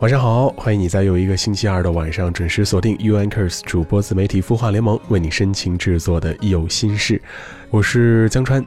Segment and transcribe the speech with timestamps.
[0.00, 7.20] 晚上好，欢迎你在又一个星期二的晚上准时锁定 U Anchors 主播自媒体孵化联盟为你深情制作的有心事，
[7.68, 8.64] 我是江川。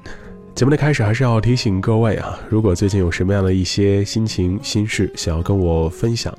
[0.55, 6.31] 节目的开始，还是要提醒各位啊，如果最近有什么样的一些心情心事想要跟我分享，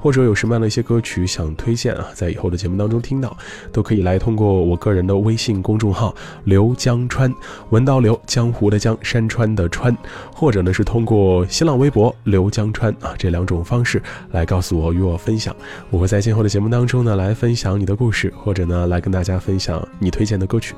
[0.00, 3.36] 或者有什么样的一些歌曲想推荐啊，在以后的节目当中听到，
[3.70, 6.14] 都可以来通过我个人的微信公众号
[6.44, 7.32] 刘江川，
[7.68, 9.94] 文刀刘江湖的江山川的川，
[10.34, 15.54] 或者呢是通过新浪微博刘江川啊这两种方式来告诉我与我分享，
[15.90, 20.74] 我会在今后的节目当中呢来分享你的故事，或者呢来跟大家分享你推荐的歌曲。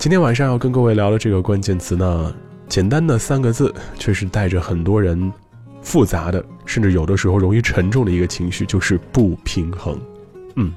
[0.00, 2.34] 今天晚上要跟各位聊的这个关键词呢，
[2.70, 5.30] 简单的三个字，却是带着很多人
[5.82, 10.00] 复杂的，甚至有的时候容易沉重的一个情绪，就是不平衡。
[10.56, 10.72] 嗯，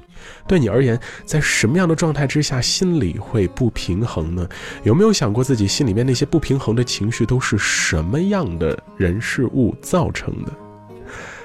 [0.46, 4.46] 对你而言，在什么样的状态之下，心里会不平衡呢？
[4.82, 10.52] 有没有想过自己心里面那些不平衡的情绪都是什么样的人事物造成的？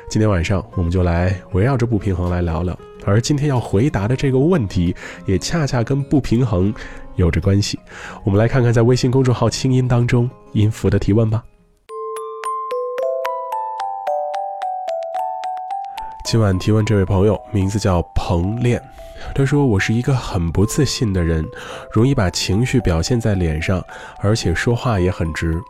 [0.10, 4.94] 今天晚上我们就来围绕着不平衡来聊聊，而今天要回答的这个问题，
[5.26, 6.74] 也恰恰跟不平衡。
[7.20, 7.78] 有着关系，
[8.24, 11.44] 我们来看看在微信公众号“清音”当中音符的提问吧。
[16.26, 18.82] 今晚提问这位朋友名字叫彭练，
[19.36, 21.46] 他说：“我是一个很不自信的人，
[21.92, 23.84] 容易把情绪表现在脸上，
[24.22, 25.62] 而且说话也很直。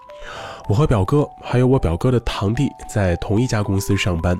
[0.67, 4.37] 我和表哥还有我表哥的堂弟在同一家公司上班，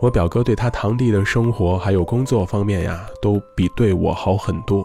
[0.00, 4.82] 我表哥对他堂弟的生活还有工作方面呀，都比对我好很多。”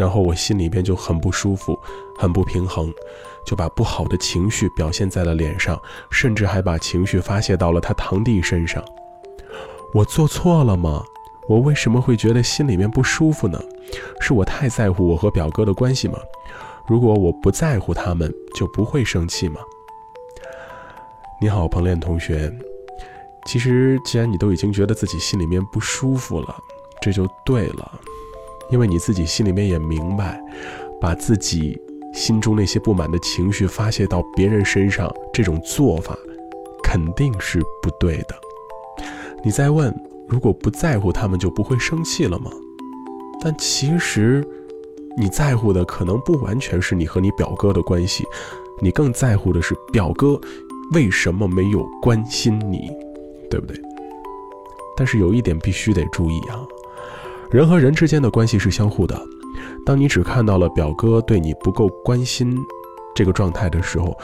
[0.00, 1.78] 然后我心里边就很不舒服，
[2.18, 2.90] 很不平衡，
[3.44, 5.78] 就把不好的情绪表现在了脸上，
[6.10, 8.82] 甚至还把情绪发泄到了他堂弟身上。
[9.92, 11.04] 我做错了吗？
[11.50, 13.60] 我为什么会觉得心里面不舒服呢？
[14.22, 16.18] 是我太在乎我和表哥的关系吗？
[16.88, 19.60] 如果我不在乎他们，就不会生气吗？
[21.42, 22.50] 你好，彭练同学。
[23.44, 26.56] 其实既然你都已经觉得自己心里面不舒服了，
[27.02, 28.00] 这就对了。
[28.70, 30.40] 因为你自己心里面也明白，
[31.00, 31.80] 把自己
[32.12, 36.16] 心中那些不满的情绪发泄到别人身上，这种做法
[36.82, 38.34] 肯定是不对的。
[39.42, 39.94] 你再问，
[40.28, 42.50] 如果不在乎他们，就不会生气了吗？
[43.42, 44.46] 但其实，
[45.16, 48.24] 你在乎的可能不完全是你和你表哥的关系，
[48.82, 50.38] 你更在乎的是表哥
[50.92, 52.90] 为什么没有关心你，
[53.48, 53.80] 对不对？
[54.96, 56.66] 但是有一点必须得注意啊。
[57.50, 59.20] 人和人之间的关系是相互的，
[59.84, 62.56] 当你只看到了表哥对你不够关心
[63.14, 64.16] 这个状态的时候，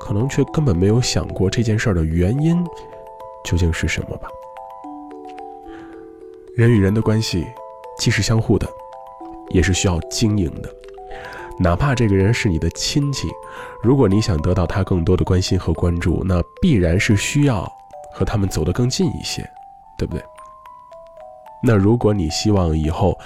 [0.00, 2.64] 可能却根本没有想过这件事儿的原因
[3.44, 4.28] 究竟是什么吧。
[6.56, 7.46] 人与人的关系
[7.98, 8.68] 既是相互的，
[9.50, 10.68] 也是需要经营的。
[11.60, 13.28] 哪怕这个人是你的亲戚，
[13.80, 17.64] 如果你想得到他更多的关心和关注，那必然是需要
[18.12, 19.48] 和他们走得更近一些，
[19.96, 20.24] 对不对？
[21.62, 23.18] 那如果你希望以后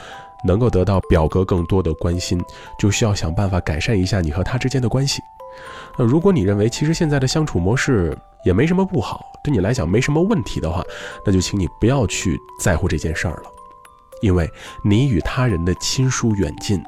[0.44, 2.40] 能够得到表哥更多的关心，
[2.78, 5.22] 就需要想办法改善一下你和他之间的关系。
[5.96, 10.84] 那如果你认为其实现在的相处模式也没什么不好，对你来讲没什么问题的话，
[11.24, 13.50] 那就请你不要去在乎这件事儿了，
[14.20, 14.48] 因为
[14.84, 16.82] 你与他人的亲疏远近，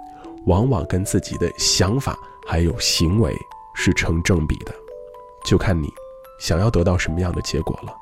[0.44, 2.16] 往往跟自己的想法
[2.46, 3.34] 还有行为
[3.74, 4.74] 是成正比的，
[5.46, 5.88] 就看你
[6.38, 7.94] 想要得到什么样的结果了。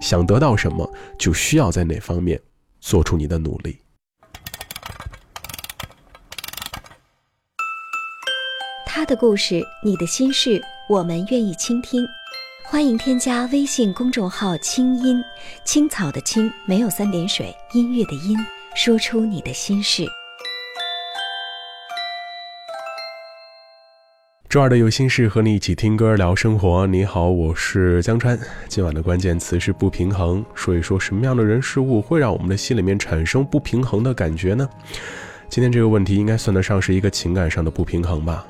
[0.00, 0.88] 想得到什么，
[1.18, 2.40] 就需要在哪方面。
[2.84, 3.80] 做出你的努力。
[8.84, 12.06] 他的故事，你的心事，我们愿意倾听。
[12.62, 15.22] 欢迎添加微信公众号“清音
[15.64, 18.36] 青草”的青没有三点水，音乐的音，
[18.76, 20.06] 说出你的心事。
[24.54, 26.86] 周二的有心事和你一起听歌聊生活。
[26.86, 28.38] 你好，我是江川。
[28.68, 34.68] 今晚的关键词是不平衡，说一说什么样的人事物会让我们的心里面产生不平衡的感觉呢？
[35.48, 38.46] 今天这个问题应该算得上是一个情感上的不平衡吧？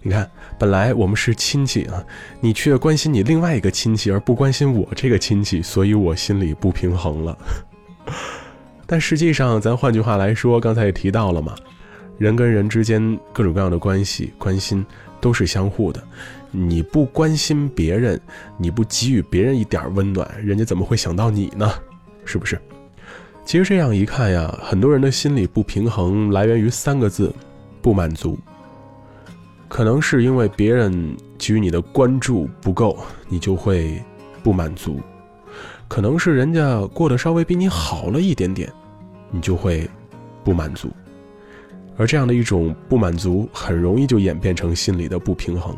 [0.00, 0.26] 你看，
[0.58, 2.02] 本来我们是亲戚啊，
[2.40, 7.38] 你却关心你另外一个亲戚而不关心我这个亲戚，所以我心里不平衡了。
[8.88, 11.54] 但实际上，咱换句话来说，刚才也提到了嘛，
[12.16, 14.82] 人跟人之间各种各样的关系，关心。
[15.20, 16.02] 都是相互的，
[16.50, 18.20] 你不关心别人，
[18.58, 21.70] 你不给予别人一点温暖，人家怎么会想到你呢？
[22.24, 22.60] 是不是？
[23.44, 27.32] 其实这样一看呀，很多人的心理不平衡来源于三个字：
[27.80, 28.38] 不满足。
[29.68, 32.98] 可能是因为别人给予你的关注不够，
[33.28, 34.02] 你就会
[34.42, 34.94] 不满足；
[35.88, 38.72] 可能是人家过得稍微比你好了一点点，
[39.30, 39.88] 你就会
[40.44, 40.90] 不满足。
[41.96, 45.76] 而这样的一种不满足，很容易就演变成心理的不平衡。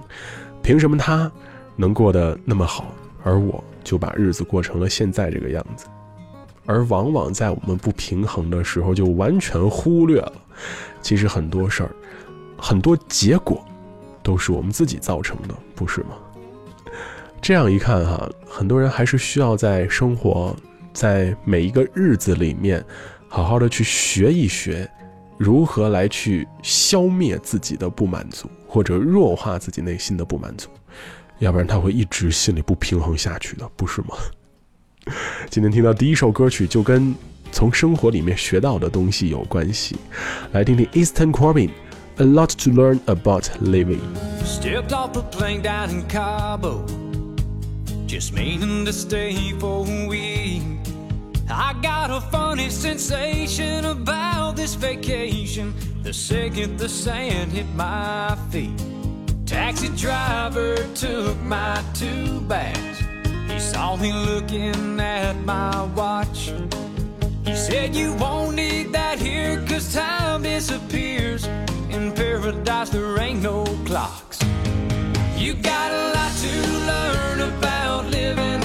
[0.63, 1.31] 凭什么他
[1.77, 2.93] 能过得那么好，
[3.23, 5.87] 而我就把日子过成了现在这个样子？
[6.67, 10.33] 而往往在我们不平衡的时候，就完全忽略了，
[11.01, 11.91] 其实很多事儿，
[12.59, 13.65] 很多结果，
[14.23, 16.09] 都是我们自己造成的，不是吗？
[17.41, 20.55] 这样一看哈，很多人还是需要在生活，
[20.93, 22.85] 在每一个日子里面，
[23.29, 24.87] 好好的去学一学，
[25.39, 30.69] 如何来去消灭自己的不满足，或者弱化自己内心的不满足，
[31.39, 34.09] 要不然他会一直心里不平衡下去的，不是吗？
[35.49, 37.15] 今天听到第一首歌曲，就跟
[37.53, 39.97] 从生活里面学到的东西有关系。
[40.53, 41.69] 来听听 Easton Corbin，
[42.17, 44.01] 《A Lot to Learn About Living》。
[48.09, 50.88] Just meaning to stay for a week.
[51.51, 55.75] I got a funny sensation about this vacation.
[56.03, 58.79] The second the sand hit my feet,
[59.47, 63.01] taxi driver took my two bags.
[63.51, 66.53] He saw me looking at my watch.
[67.45, 71.47] He said, You won't need that here, cause time disappears.
[71.89, 74.39] In paradise, there ain't no clocks.
[75.35, 76.53] You got a lot to
[76.91, 78.61] learn about living.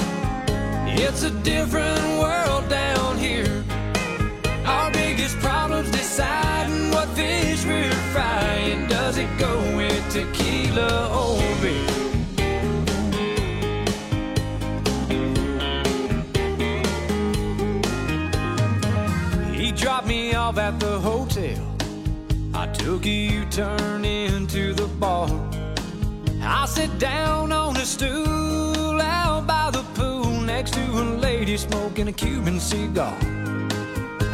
[0.86, 2.13] It's a different
[10.14, 11.88] tequila oh, or beer?
[19.52, 21.60] He dropped me off at the hotel.
[22.54, 25.28] I took a U-turn into the bar.
[26.42, 32.06] I sat down on a stool out by the pool next to a lady smoking
[32.06, 33.18] a Cuban cigar.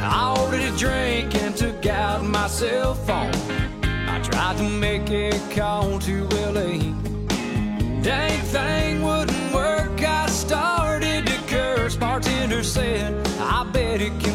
[0.03, 3.60] I ordered a drink and took out my cell phone.
[4.23, 6.93] Tried to make a call to LA.
[8.03, 10.03] Dang thing wouldn't work.
[10.03, 11.97] I started to curse.
[11.97, 14.30] Bartender said, I bet it can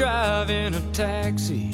[0.00, 1.70] driving a taxi.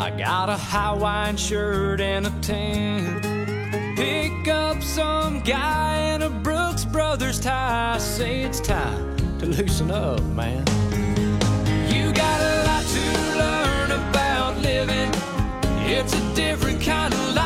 [0.00, 3.94] I got a Hawaiian shirt and a tan.
[3.94, 7.98] Pick up some guy in a Brooks Brothers tie.
[7.98, 10.64] Say it's time to loosen up, man.
[11.94, 13.06] You got a lot to
[13.38, 15.12] learn about living.
[15.86, 17.43] It's a different kind of life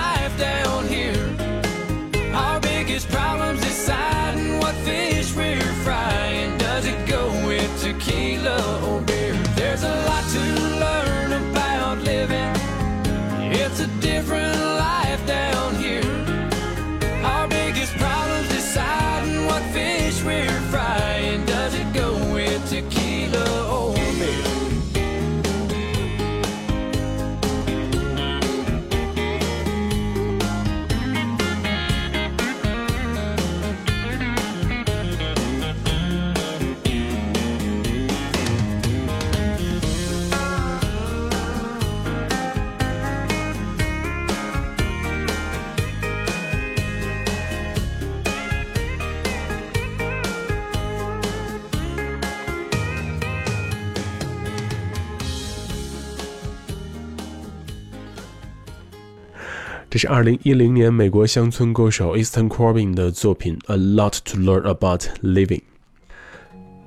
[60.09, 65.59] 二零一零年美国乡村歌手 Easton Corbin 的作品《A Lot to Learn About Living》。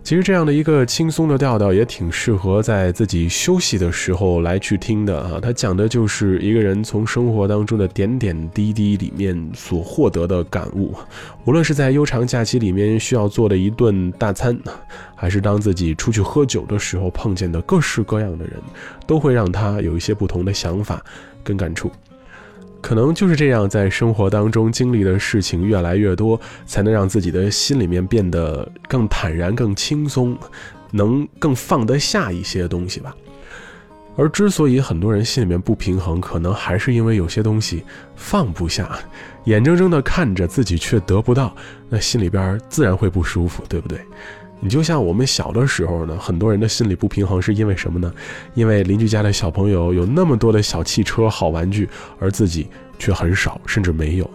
[0.03, 5.39] 其实这样的一个轻松的调调也挺适合在自己休息的时候来去听的啊。
[5.39, 10.95] 它讲的就是一个人从生活当中的点点滴滴里面所获得的感悟，
[11.45, 14.57] 无论是在悠长假期里面需要做的一顿大餐，
[15.13, 18.55] 还是当自己出去喝酒的时候碰见的各式各样的人，
[19.05, 20.99] 都会让他有一些不同的想法
[21.43, 21.91] 跟感触。
[22.81, 30.35] 可能就是这样，在生活当中经历的事情越来越多，才能让自己的心里面变得更坦然、更轻松，
[30.91, 33.15] 能更放得下一些东西吧。
[34.17, 37.83] 而之所以很多人心里面不平衡，可能还是因为有些东西
[38.15, 38.99] 放不下，
[39.45, 41.55] 眼睁睁地看着自己却得不到，
[41.87, 44.01] 那心里边自然会不舒服，对不对？
[44.61, 48.13] 你就像我们小的时候呢，很多人的心理不平衡是因为什么呢？
[48.53, 51.89] 因为邻居家的小朋友有那么多的小汽车、好玩具，
[52.19, 52.67] 而自己
[52.99, 54.29] 却很少，甚至没有。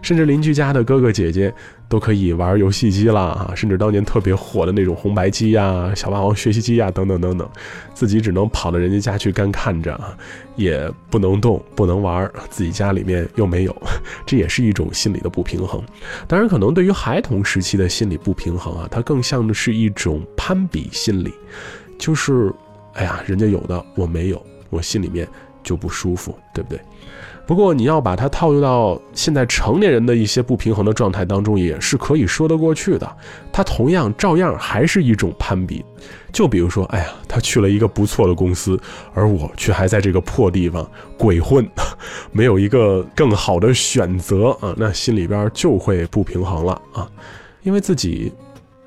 [0.00, 1.52] 甚至邻居家的哥哥姐姐
[1.92, 7.46] 都可以玩游戏机啦，啊，甚至当年特别火的那种红白机呀、小霸王学习机呀等等等等，
[7.92, 10.16] 自己只能跑到人家家去干看着啊，
[10.56, 13.82] 也不能动、不能玩，自己家里面又没有，
[14.24, 15.82] 这也是一种心理的不平衡。
[16.26, 21.30] 当然，可能对于孩童时期的心理不平衡啊，它更像的是一种攀比心理，
[21.98, 22.50] 就是，
[22.94, 25.28] 哎呀，人家有的我没有，我心里面
[25.62, 26.80] 就不舒服，对不对？
[27.44, 33.16] 不过，你要把它套用到现在成年人的一些不平衡的状态当中，也是可以说得过去的。
[33.52, 35.84] 它同样照样还是一种攀比。
[36.32, 38.80] 就比如说，哎呀，他去了一个不错的公司，
[39.12, 41.68] 而我却还在这个破地方鬼混，
[42.32, 47.10] 没有一个更好的选择啊，那心里边就会不平衡了啊，
[47.62, 48.32] 因为自己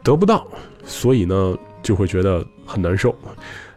[0.02, 0.48] 得不到，
[0.86, 3.14] 所以呢就会觉得很难受。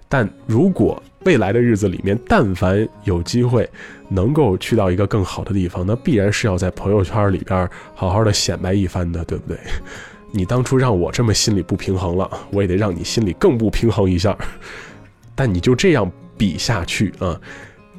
[0.08, 3.68] 但如果未来的日子里面，但凡有机会
[4.08, 9.58] 能够去到一个更好的地方，那必然是要在朋友圈里边好好的显摆一番的，对不对？
[10.30, 14.36] 你当初让我这么心里不平衡了，我也得让你心里更不平衡一下。
[15.34, 17.40] 但你就这样比下去啊，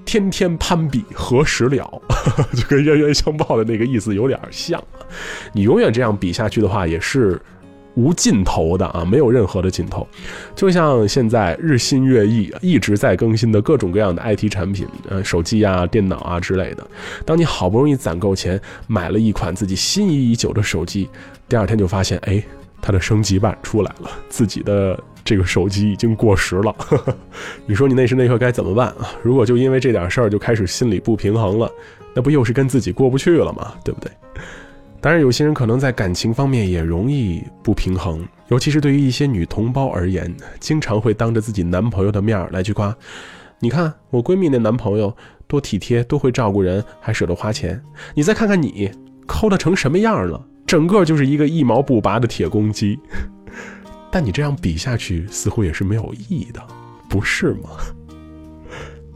[0.05, 2.01] 天天攀比何时了？
[2.55, 4.81] 就跟冤冤相报的那个意思有点像。
[5.53, 7.39] 你永远这样比下去的话，也是。
[7.95, 10.07] 无尽头的啊，没有任何的尽头，
[10.55, 16.87] 就像现在日新月异，一直在更新的各种各样的 IT 产品，呃，手机啊、电脑啊之类的。
[17.25, 21.09] 当你好不容易攒够钱买了一款自己心仪已久的手机，
[21.47, 22.41] 第二天就发现，哎，
[22.81, 26.73] 它的升级版出来了，自己的这个手机已经过时了。
[27.65, 29.11] 你说你那时那刻该怎么办啊？
[29.21, 31.69] 如果就因为这点事儿就开始心理不平衡了，
[32.13, 33.73] 那不又是跟自己过不去了吗？
[33.83, 34.11] 对不对？
[35.01, 42.93] 当然，有些人可能在感情方面也容易不平衡，尤其是对于一些女同胞而言，经常会当着自己男朋友的面来去夸
[43.59, 45.15] ：“你看我闺蜜那男朋友
[45.47, 47.81] 多体贴，多会照顾人，还舍得花钱。
[48.13, 48.91] 你再看看你，
[49.25, 50.45] 抠的成什么样了？
[50.67, 52.99] 整个就是一个一毛不拔的铁公鸡。”
[54.11, 56.61] 但你这样比下去，似乎也是没有意义的，
[57.07, 57.69] 不是吗？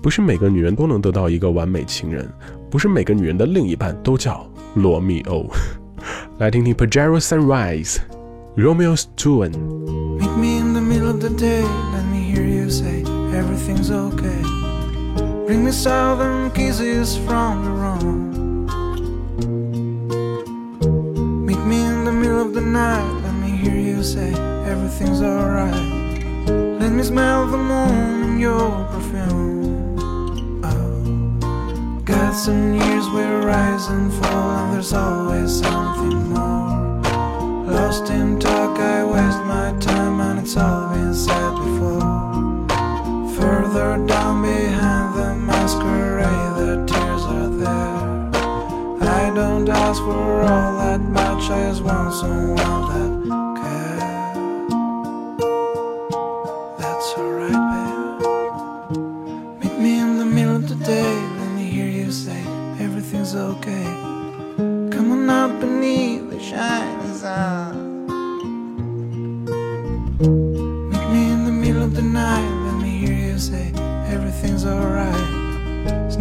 [0.02, 2.26] 不是每个女人都能得到一个完美情人，
[2.70, 4.50] 不是每个女人的另一半都叫。
[4.75, 5.51] 罗密欧，
[6.39, 7.99] 来听听 Pajero Sunrise
[8.57, 13.91] Romeo's Tune。Meet me in the middle of the day, let me hear you say everything's
[13.91, 14.43] okay.
[15.47, 18.37] Bring me southern kisses from the room.
[21.47, 24.33] Meet me in the middle of the night, let me hear you say
[24.67, 25.75] everything's alright.
[26.81, 29.42] Let me smell the moon in your perfume.
[32.34, 37.00] Gods and years we rise and fall, and there's always something more.
[37.72, 42.66] Lost in talk, I waste my time, and it's all been said before.
[43.38, 48.02] Further down behind the masquerade, the tears are there.
[49.08, 53.13] I don't ask for all that much, I just want someone that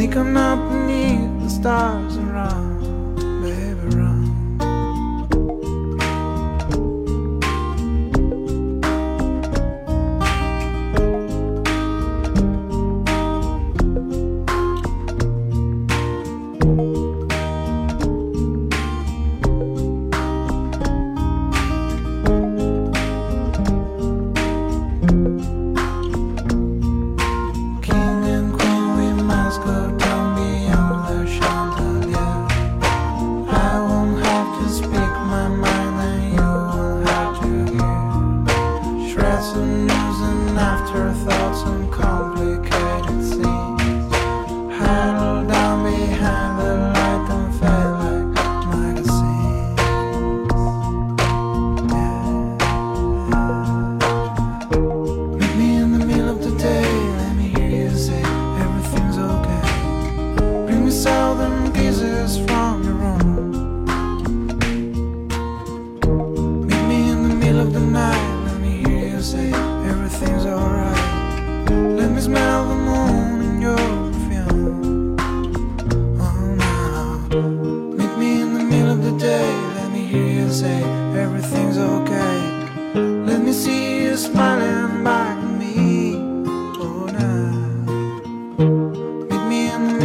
[0.03, 2.72] sneaking up beneath the stars around.
[44.93, 45.22] time.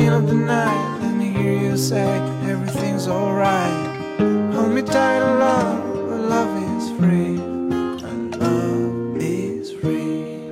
[0.08, 1.00] Middle of the night.
[1.02, 2.06] Let me hear you say
[2.48, 3.74] everything's alright.
[4.54, 5.86] Hold me tight, love.
[6.30, 7.38] Love is free.
[8.08, 10.52] And love is free.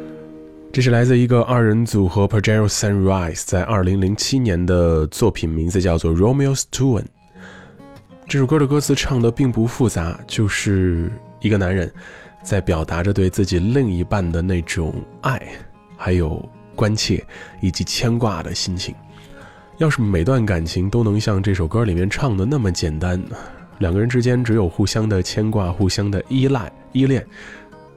[0.73, 7.01] 这是来自一个二人组合 Pajero Sunrise 在二零零七年的作品，名字叫做《Romeo's Tune》。
[8.27, 11.09] 这首歌的歌词唱的并不复杂，就是
[11.39, 11.89] 一个男人
[12.43, 15.41] 在表达着对自己另一半的那种爱，
[15.95, 16.43] 还有
[16.75, 17.23] 关切
[17.61, 18.93] 以及牵挂的心情。
[19.77, 23.21] 要是每段感情都能像这首歌里面唱的那么简单，
[23.79, 27.25] 两个人之间只有互相的牵挂、互相的依赖、依恋，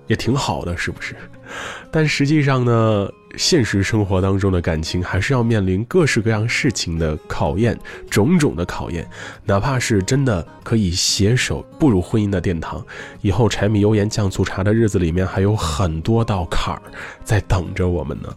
[0.09, 1.15] 也挺好的，是不是？
[1.93, 7.79] 但实际上呢，现实生活当中的感情还是要面临各式各样事情的考验，
[8.11, 9.09] 种种的考验。
[9.45, 12.85] 哪怕是真的可以携手步入婚姻的殿堂，
[13.23, 16.83] 以后柴米油盐酱醋茶的日子里面还有很多道坎儿
[17.23, 18.29] 在等着我们呢。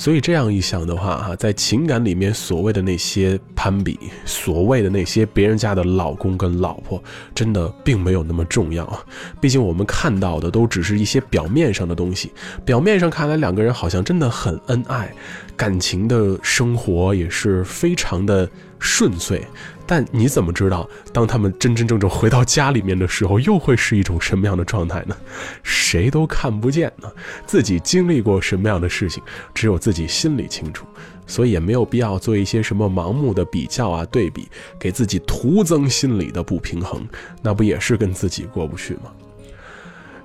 [0.00, 7.04] 所以这样一想的话，哈，在情感里面所谓的那些攀比，所谓的那些别人家的老公跟老婆，
[7.34, 9.06] 真的并没有那么重要。
[9.42, 12.32] 毕竟我们看到的都只是一些表面上的东西，
[12.64, 15.12] 表面上看来两个人好像真的很恩爱，
[15.54, 19.46] 感情的生活也是非常的顺遂。
[19.90, 25.16] 但你怎么知道，当他们真真正正回到家里面的时候，又会是一种什么样的状态呢？
[25.64, 27.10] 谁都看不见呢。
[27.44, 29.20] 自己经历过什么样的事情，
[29.52, 30.86] 只有自己心里清楚。
[31.26, 34.48] 所以也没有必要做一些什么盲目的比较啊、对比，
[34.78, 37.04] 给自己徒增心理的不平衡，
[37.42, 39.10] 那不也是跟自己过不去吗？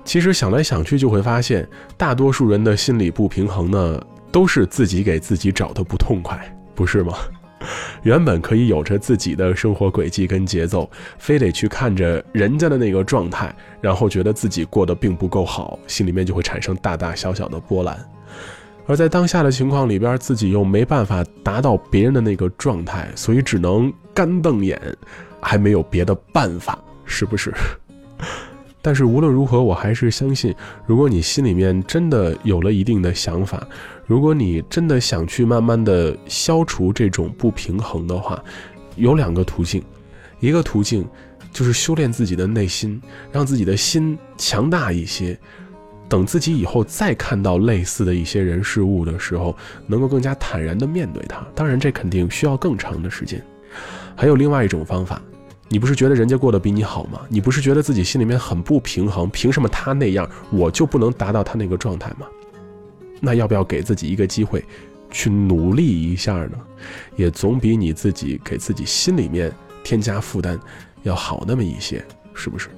[0.04, 4.00] 其实想来想去，就会发现，大多数人的心理不平衡呢，
[4.30, 7.14] 都是自己给自己找的不痛快，不是吗？
[8.02, 10.88] 原本可以有着自己的生活轨迹跟节奏，
[11.18, 17.98] 非得去看着人家的那个状态，然后觉得自己过得并不够好，心里面就会产生大大小小的波澜。
[18.86, 24.80] 而在当下的情况里边，自己又没办法达到别人的那个状态，所以只能干瞪眼，
[25.40, 27.52] 还没有别的办法，是不是？
[28.86, 30.54] 但是无论如何，我还是相信，
[30.86, 33.66] 如果你心里面真的有了一定的想法，
[34.06, 38.40] 如果你真的想去慢慢的消除这种不平衡的话，
[38.94, 39.82] 有两个途径，
[40.38, 41.04] 一个途径
[41.52, 45.36] 就是修炼自己的内心，让自己的心强大一些，
[46.08, 49.56] 等自己以后再看到类似的一些人事物的时候，
[49.88, 51.44] 能够更加坦然的面对它。
[51.56, 53.44] 当然，这肯定需要更长的时间。
[54.14, 55.20] 还有另外一种方法。
[55.68, 57.20] 你不是觉得人家过得比你好吗？
[57.28, 59.28] 你不是觉得自己心里面很不平衡？
[59.30, 62.26] 凭什么他那样，我就不能达到他那个状态吗？
[63.20, 64.64] 那要不要给自己一个机会，
[65.10, 66.58] 去努力一下呢？
[67.16, 69.52] 也总比你自己给自己心里面
[69.82, 70.58] 添加负担
[71.02, 72.68] 要好那么一些，是不是？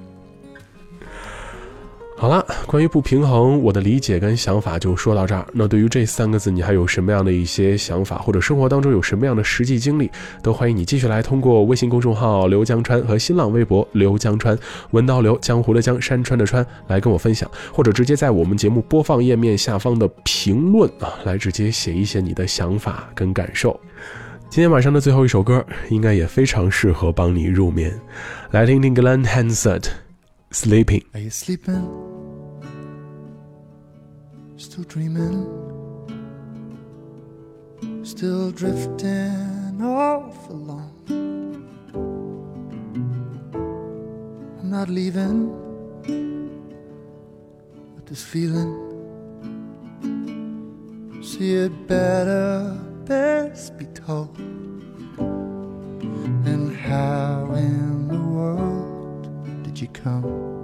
[2.21, 5.47] 好了，关于不平衡，我的理解跟想法就说到这儿。
[5.53, 10.11] 那对于这三个字，你还有什么样的一些想法，或者生活当中有什么样的实际经历，
[10.43, 14.59] 都欢迎你继续来通过微信公众号刘江川和新浪微博刘江川
[14.91, 23.79] 文刀刘江湖的江山川的川来跟我分享，或者直接在我们节目播放页面下方的评论啊，来直接写一写你的想法跟感受。
[24.49, 27.97] 今天晚上的最后一首歌，应该也非常适合帮你入眠，
[28.51, 29.85] 来听听 Glenn Hansard
[30.51, 31.03] Sleeping。
[31.13, 32.08] Are you sleeping?
[34.59, 35.47] Still dreaming?
[38.03, 40.91] Still drifting off alone?
[44.59, 45.47] I'm not leaving
[47.95, 48.75] with this feeling.
[51.23, 54.37] See it better, best be told.
[56.45, 60.58] And how in the world did you come?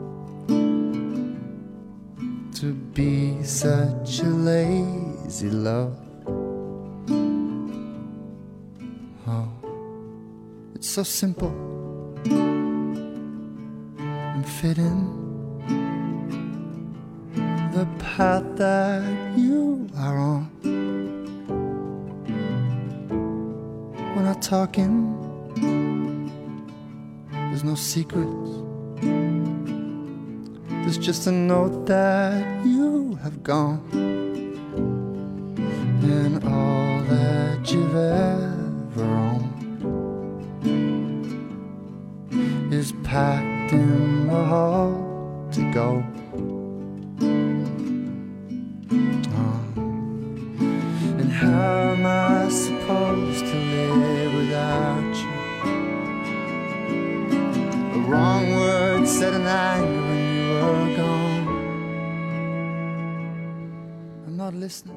[2.56, 5.94] To be such a lazy love.
[9.28, 9.50] Oh,
[10.74, 11.54] it's so simple
[14.34, 15.12] and fitting
[17.74, 19.04] the path that
[19.38, 20.50] you are on.
[24.16, 25.14] We're not talking,
[27.32, 28.65] there's no secrets.
[30.86, 33.82] There's just a note that you have gone,
[36.04, 39.52] and all that you've ever owned
[42.72, 46.04] is packed in the hall to go.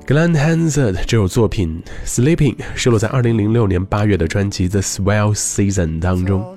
[0.06, 6.56] Glen Hansard 这首作品《Sleeping》收录在2006年8月的专辑《The Swell Season》当中。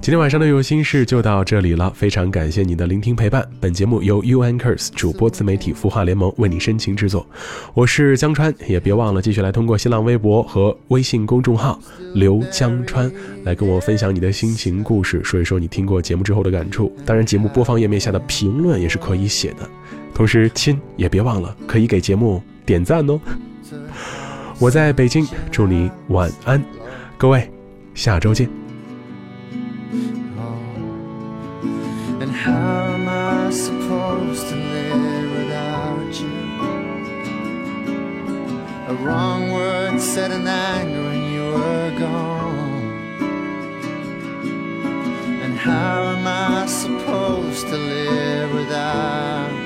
[0.00, 3.48] 今天晚上的有心事就到这里了，非常感谢你的聆听陪伴。
[3.60, 7.26] 本节目由 U Anchors 主播自媒体孵化联盟为你深情制作，
[7.72, 11.80] 我是江川，也别忘了继续来通过新浪微博和微信公众号
[12.14, 13.10] 刘江川
[13.44, 16.92] 来跟我分享你的心情故事，说一说你听过节目之后的感触。
[17.04, 19.68] 当然，节目播放页面下的评论也是可以写的。
[20.16, 23.20] 同时，亲也别忘了可以给节目点赞哦。
[24.58, 26.64] 我在北京，祝你晚安，
[27.18, 27.52] 各位，
[27.94, 28.48] 下周见。
[32.18, 33.50] And how am I
[46.66, 49.65] supposed to live without